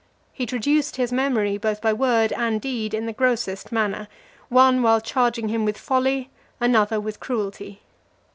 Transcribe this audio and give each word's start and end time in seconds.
He 0.33 0.47
traduced 0.47 0.95
his 0.95 1.11
memory 1.11 1.59
both 1.59 1.79
by 1.79 1.93
word 1.93 2.33
and 2.33 2.59
deed 2.59 2.95
in 2.95 3.05
the 3.05 3.13
grossest 3.13 3.71
manner; 3.71 4.07
one 4.49 4.81
while 4.81 4.99
charging 4.99 5.49
him 5.49 5.63
with 5.63 5.77
folly, 5.77 6.31
another 6.59 6.95
while 6.99 7.03
with 7.05 7.19
cruelty. 7.19 7.81